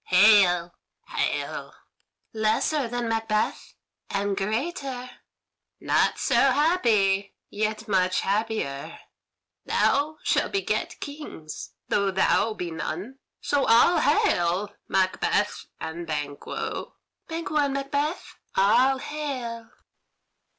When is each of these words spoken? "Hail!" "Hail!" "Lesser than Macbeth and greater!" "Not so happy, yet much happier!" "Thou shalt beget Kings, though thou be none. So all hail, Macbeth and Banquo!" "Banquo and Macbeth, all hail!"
"Hail!" 0.05 0.73
"Hail!" 1.09 1.75
"Lesser 2.33 2.87
than 2.87 3.07
Macbeth 3.07 3.75
and 4.09 4.35
greater!" 4.35 5.11
"Not 5.79 6.17
so 6.17 6.33
happy, 6.33 7.35
yet 7.51 7.87
much 7.87 8.21
happier!" 8.21 8.97
"Thou 9.67 10.17
shalt 10.23 10.53
beget 10.53 10.99
Kings, 11.01 11.75
though 11.87 12.09
thou 12.09 12.55
be 12.55 12.71
none. 12.71 13.19
So 13.41 13.67
all 13.67 13.99
hail, 13.99 14.73
Macbeth 14.87 15.67
and 15.79 16.07
Banquo!" 16.07 16.95
"Banquo 17.27 17.57
and 17.57 17.75
Macbeth, 17.75 18.37
all 18.57 18.97
hail!" 18.97 19.69